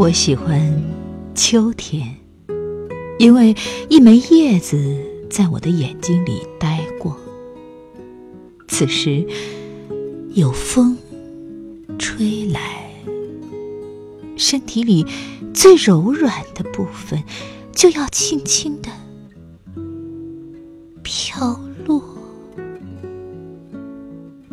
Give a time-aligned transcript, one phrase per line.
[0.00, 0.82] 我喜欢
[1.34, 2.16] 秋天，
[3.18, 3.54] 因为
[3.90, 4.96] 一枚叶子
[5.28, 7.14] 在我的眼睛里待过。
[8.66, 9.26] 此时
[10.32, 10.96] 有风
[11.98, 12.90] 吹来，
[14.38, 15.04] 身体里
[15.52, 17.22] 最柔软的部分
[17.70, 18.88] 就要轻轻的
[21.02, 22.02] 飘落。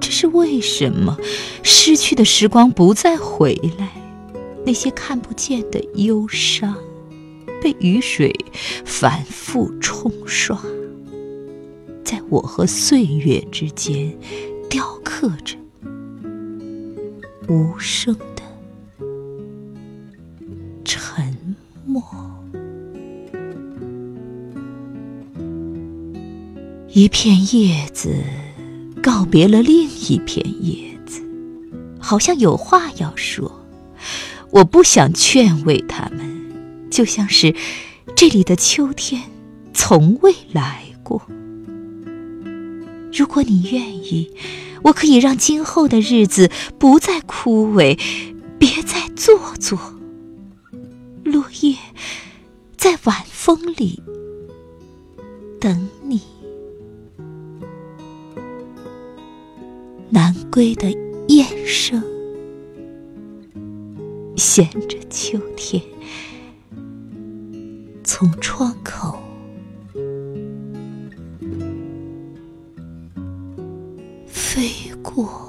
[0.01, 1.17] 这是为什么？
[1.63, 3.96] 失去的时光不再回来。
[4.67, 6.75] 那些看不见的忧伤，
[7.63, 8.35] 被雨水
[8.83, 10.61] 反复冲刷，
[12.03, 14.13] 在我和岁月之间
[14.69, 15.55] 雕刻着
[17.47, 18.43] 无声的
[20.83, 21.33] 沉
[21.85, 22.03] 默。
[26.89, 28.13] 一片叶子
[29.01, 31.21] 告别了另一片叶子，
[32.01, 33.49] 好像有话要说。
[34.51, 37.53] 我不想劝慰他们，就像是
[38.15, 39.23] 这里的秋天
[39.73, 41.21] 从未来过。
[43.13, 44.31] 如果你愿意，
[44.83, 47.99] 我可以让今后的日子不再枯萎，
[48.57, 49.77] 别再做作。
[51.23, 51.75] 落叶
[52.77, 54.01] 在晚风里
[55.59, 56.21] 等你，
[60.09, 60.89] 南归的
[61.27, 62.16] 雁声。
[64.37, 65.81] 衔着秋天
[68.03, 69.17] 从窗口
[74.27, 74.69] 飞
[75.01, 75.46] 过